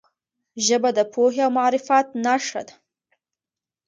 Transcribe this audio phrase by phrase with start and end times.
[0.65, 2.73] ژبه د پوهې او معرفت نښه ده.